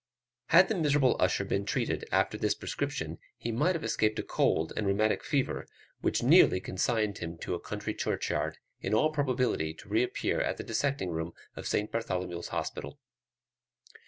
Had 0.47 0.67
the 0.67 0.73
miserable 0.73 1.15
usher 1.19 1.45
been 1.45 1.63
treated 1.63 2.05
after 2.11 2.35
this 2.35 2.55
prescription, 2.55 3.19
he 3.37 3.51
might 3.51 3.75
have 3.75 3.83
escaped 3.83 4.17
a 4.17 4.23
cold 4.23 4.73
and 4.75 4.87
rheumatic 4.87 5.23
fever 5.23 5.67
which 6.01 6.21
had 6.21 6.27
nearly 6.31 6.59
consigned 6.59 7.19
him 7.19 7.37
to 7.37 7.53
a 7.53 7.59
country 7.59 7.93
churchyard, 7.93 8.57
in 8.79 8.95
all 8.95 9.11
probability 9.11 9.75
to 9.75 9.89
reappear 9.89 10.41
at 10.41 10.57
the 10.57 10.63
dissecting 10.63 11.11
room 11.11 11.33
of 11.55 11.67
St 11.67 11.91
Bartholomew's 11.91 12.47
Hospital. 12.47 12.99